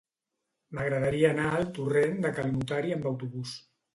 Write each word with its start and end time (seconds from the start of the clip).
M'agradaria 0.77 1.27
anar 1.33 1.51
al 1.57 1.67
torrent 1.77 2.17
de 2.25 2.33
Cal 2.39 2.51
Notari 2.55 2.95
amb 2.97 3.07
autobús. 3.13 3.55